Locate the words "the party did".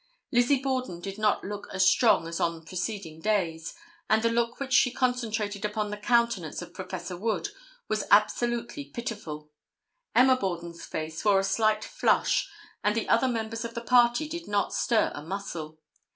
13.75-14.47